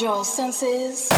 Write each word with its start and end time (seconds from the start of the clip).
your 0.00 0.24
senses. 0.24 1.08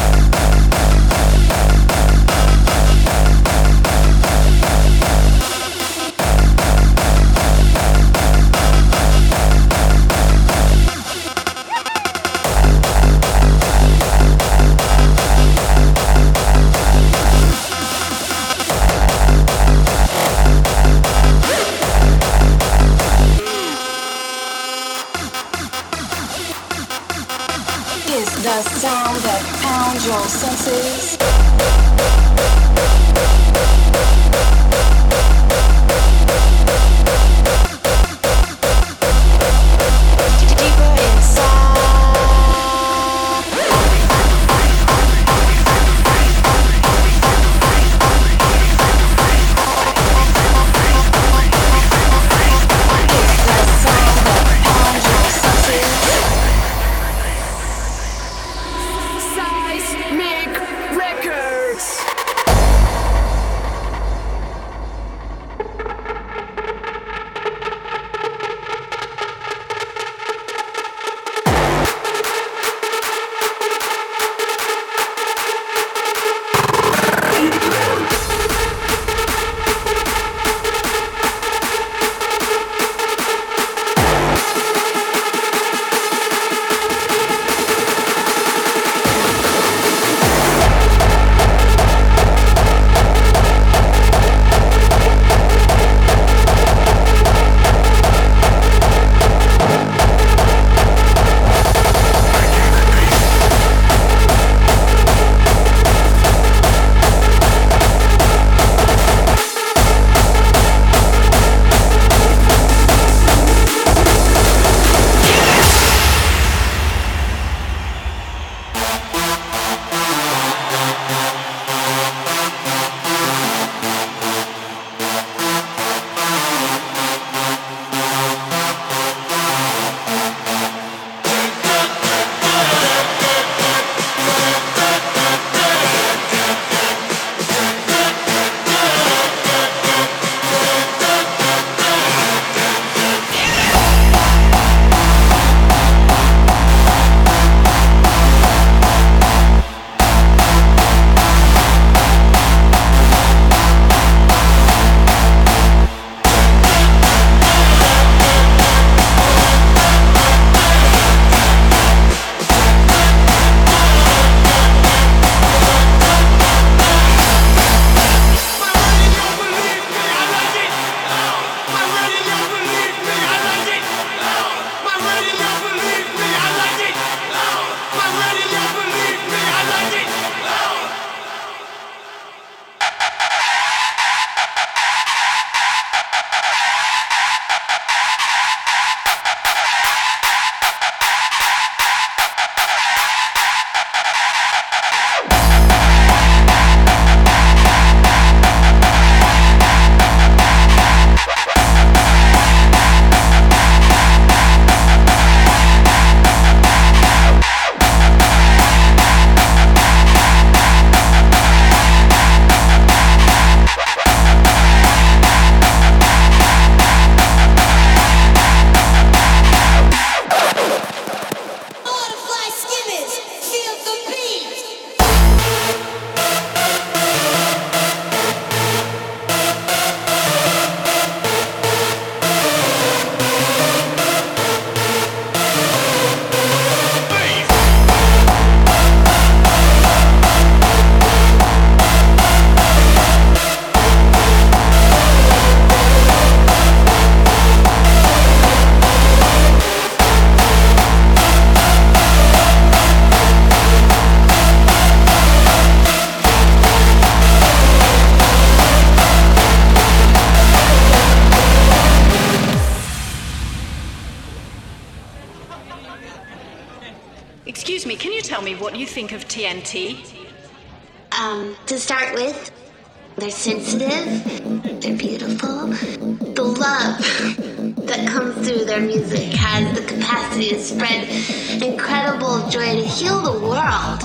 Incredible 281.73 282.47
joy 282.49 282.75
to 282.75 282.85
heal 282.85 283.19
the 283.21 283.39
world. 283.47 284.01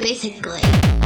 Basically. 0.00 0.97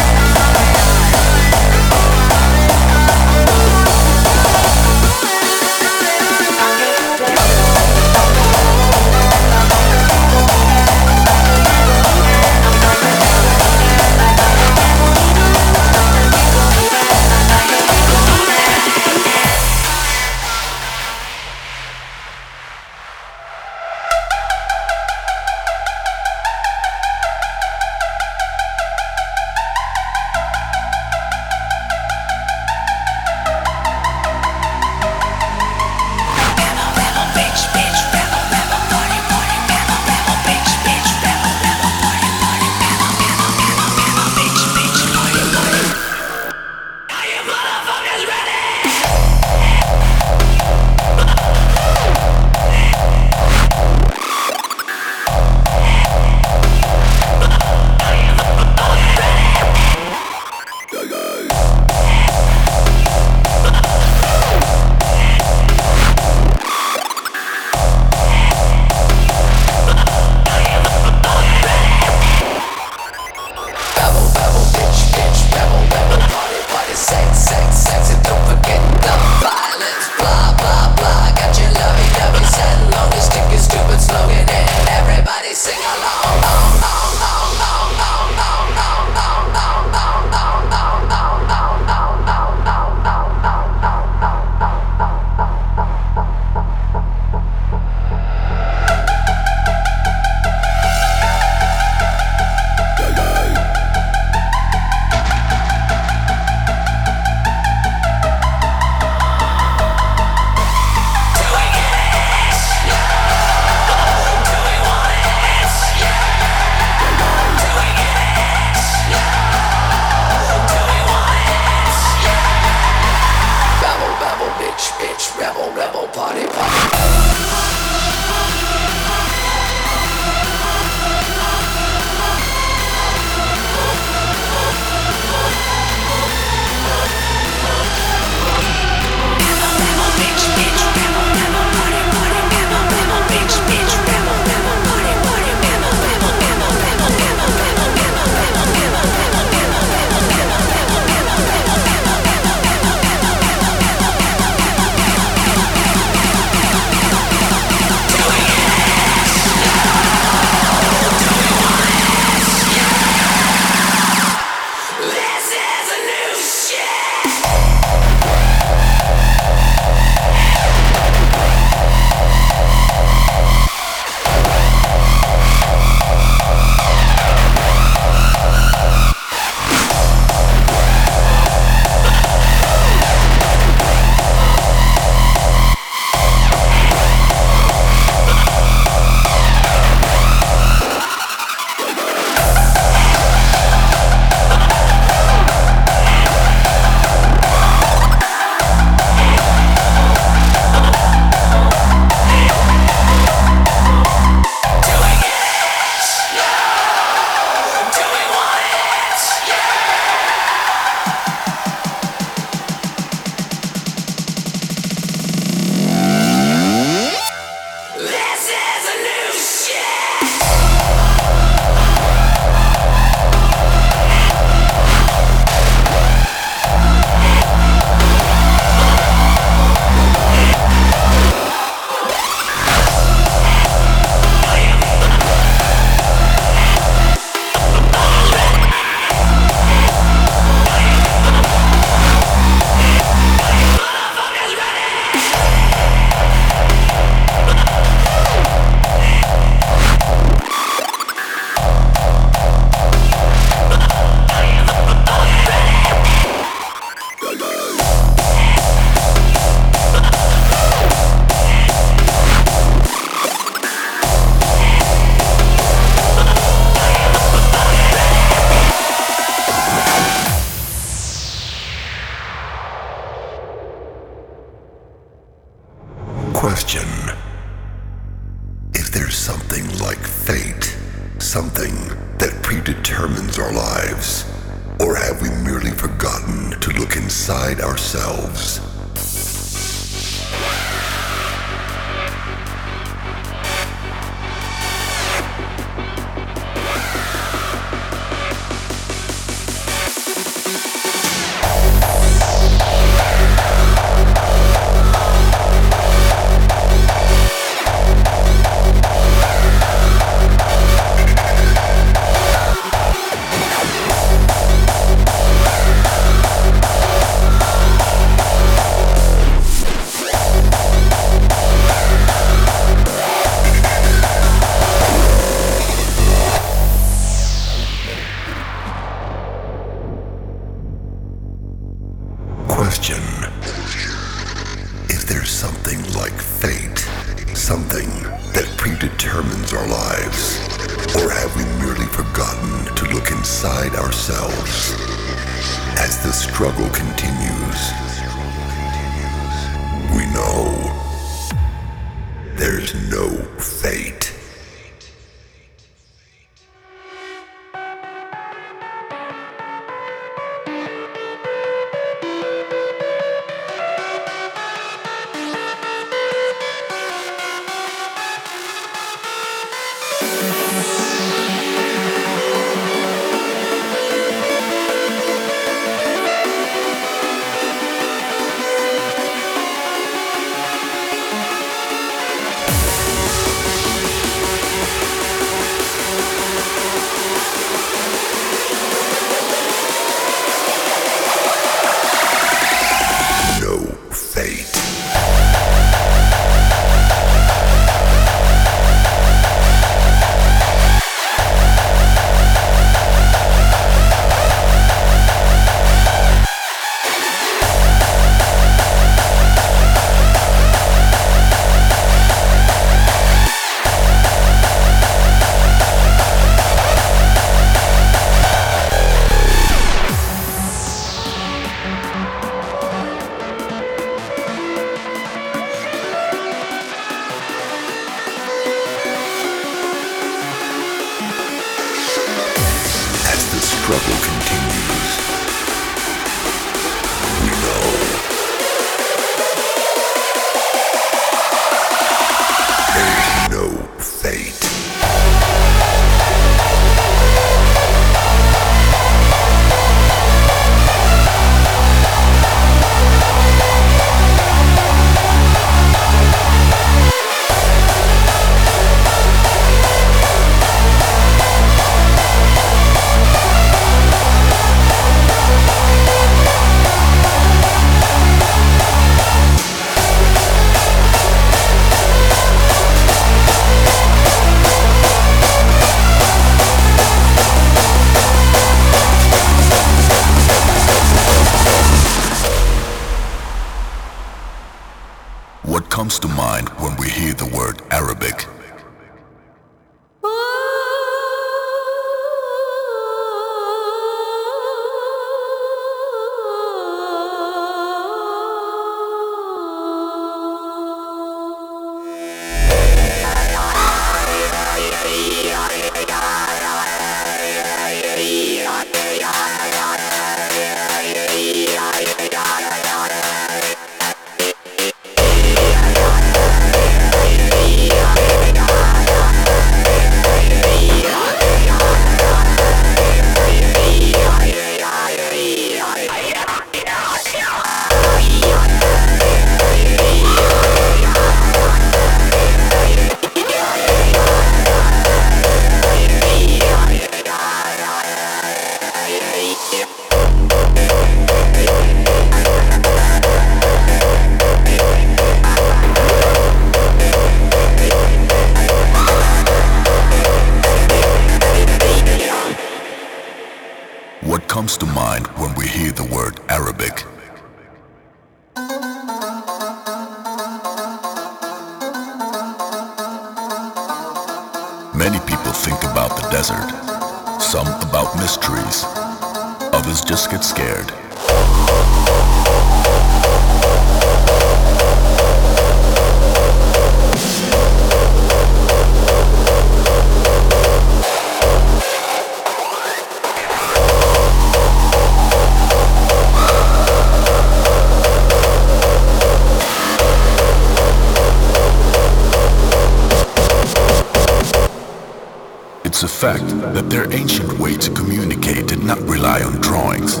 That 596.54 596.70
their 596.70 596.92
ancient 596.94 597.32
way 597.40 597.56
to 597.56 597.70
communicate 597.72 598.46
did 598.46 598.62
not 598.62 598.80
rely 598.82 599.22
on 599.22 599.40
drawings. 599.40 600.00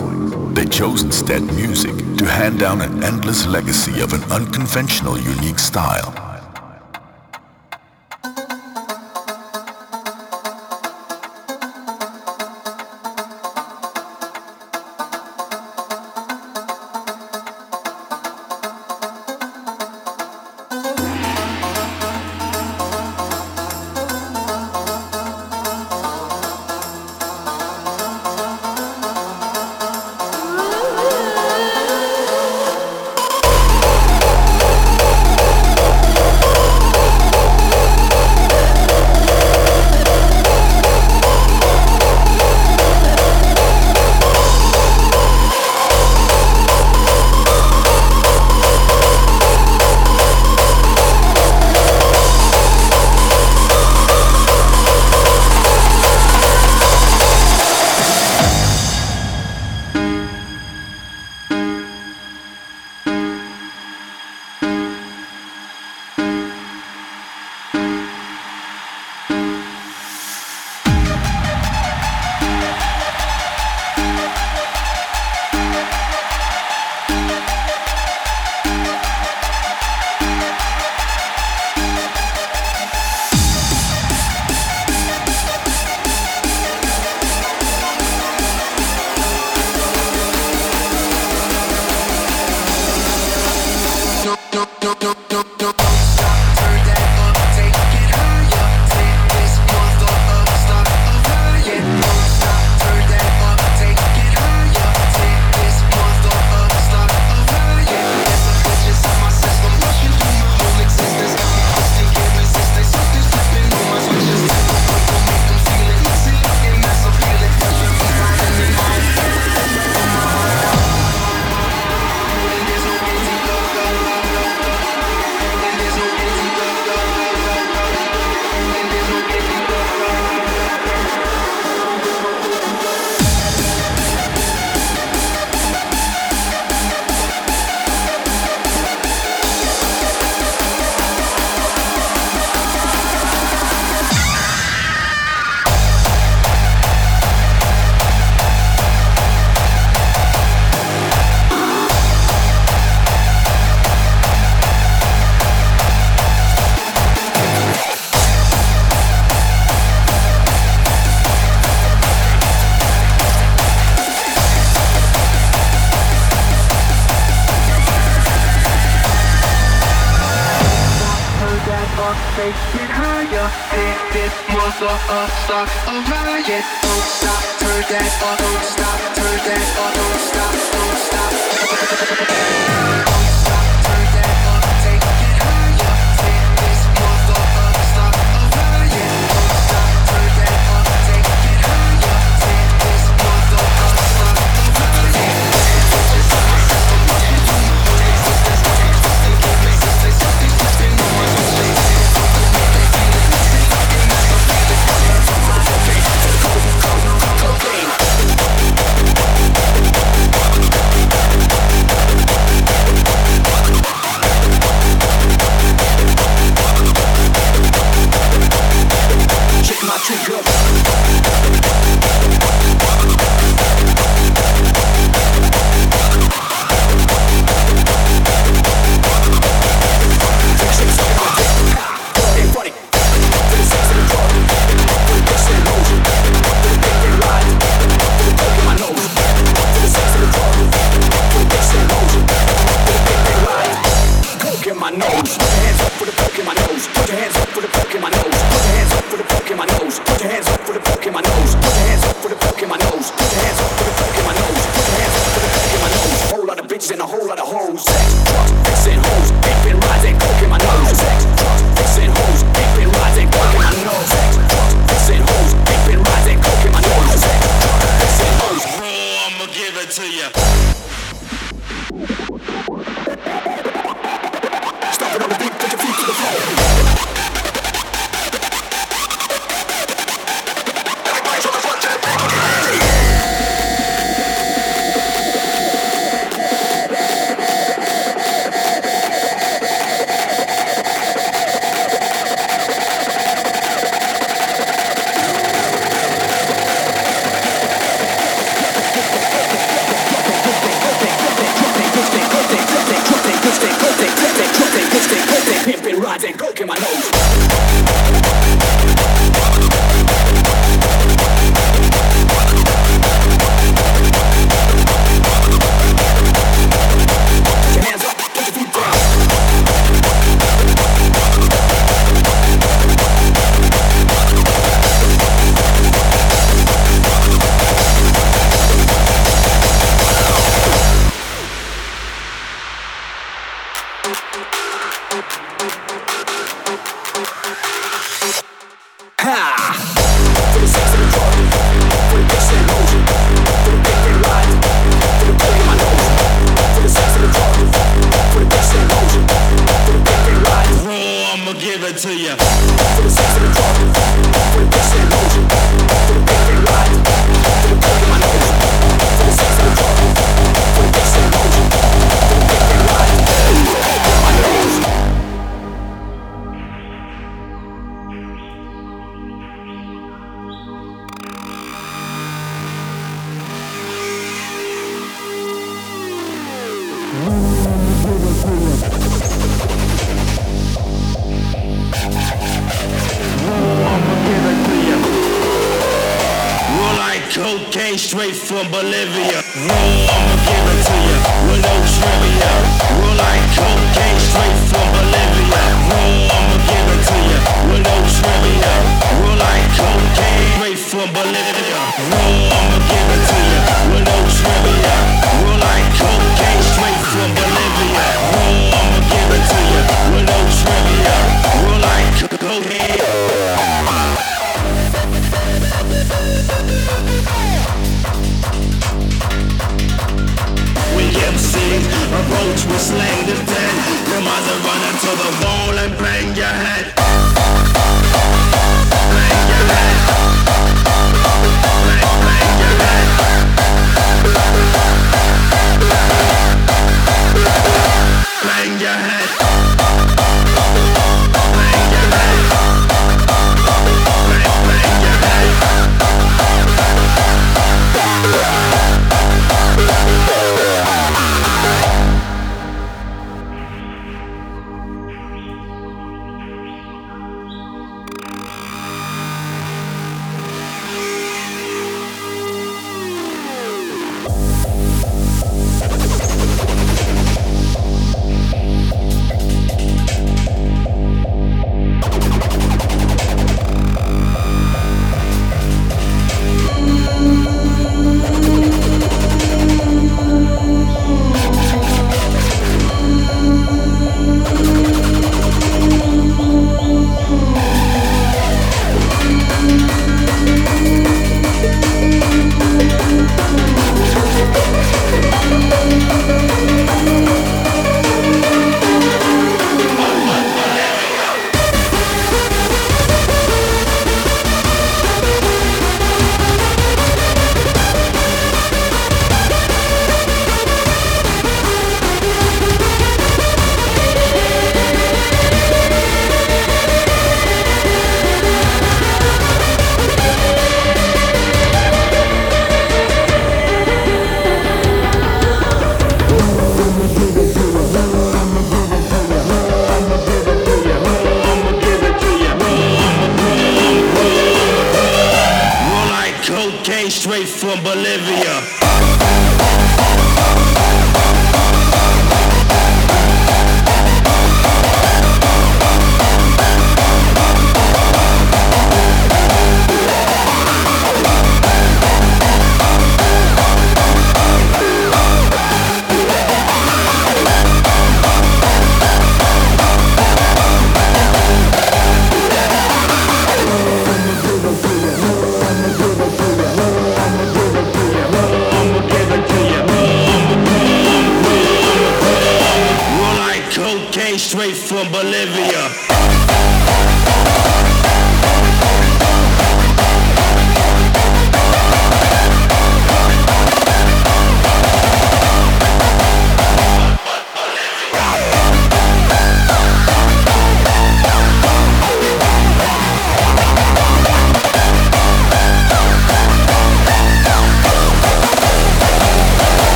They 0.54 0.66
chose 0.66 1.02
instead 1.02 1.42
music 1.42 1.96
to 2.18 2.26
hand 2.26 2.60
down 2.60 2.80
an 2.80 3.02
endless 3.02 3.44
legacy 3.46 4.00
of 4.00 4.12
an 4.12 4.22
unconventional, 4.30 5.18
unique 5.18 5.58
style. 5.58 6.23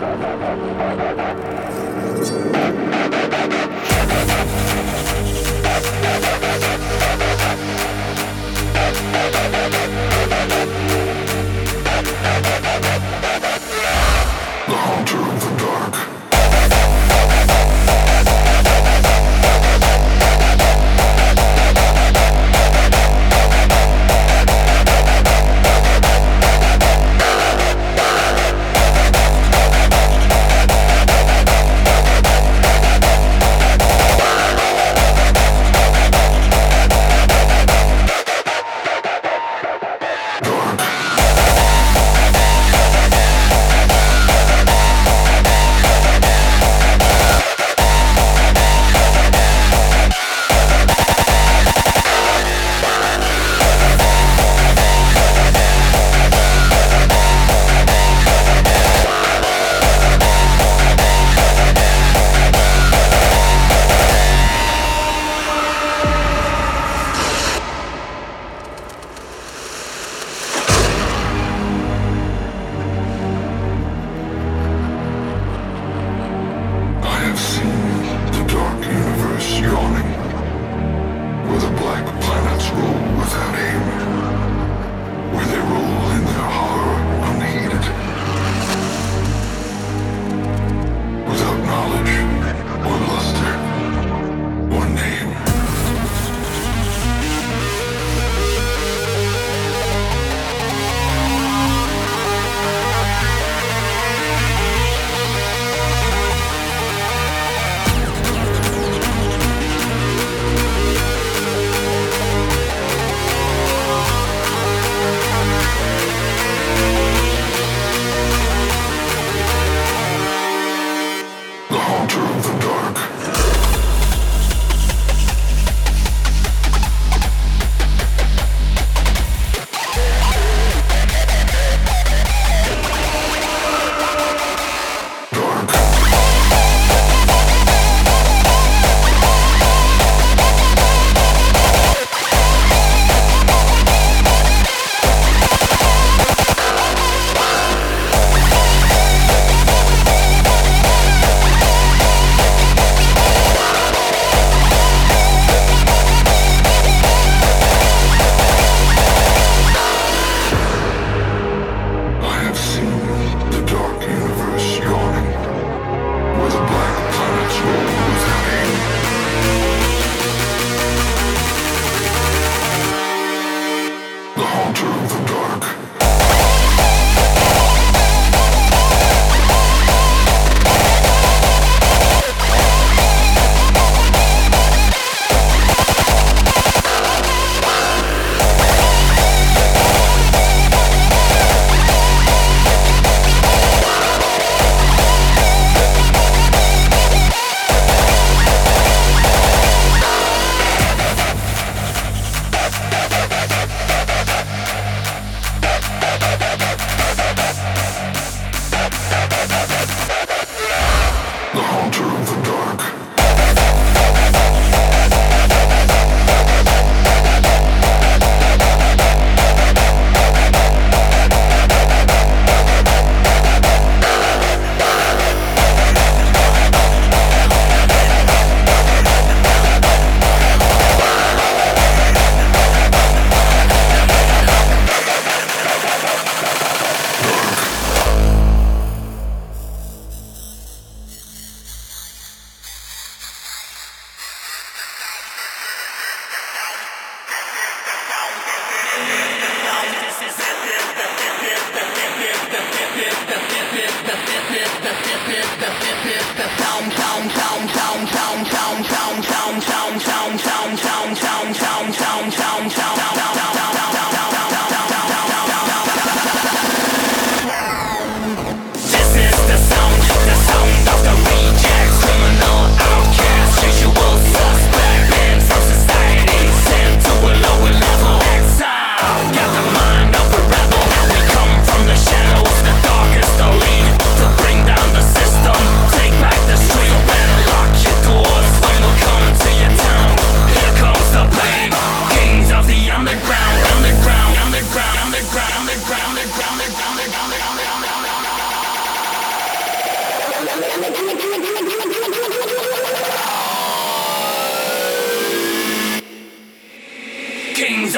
Ha 0.00 0.06
ha 0.06 0.32
ha 0.42 0.52
ha 0.80 0.88
ha! 1.04 1.09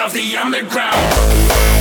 Comes 0.03 0.14
the 0.14 0.34
pain 0.68 1.71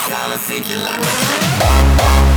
It's 0.00 0.06
time 0.06 0.30
to 0.30 0.38
seek 0.38 0.68
your 0.68 0.78
life. 0.78 2.27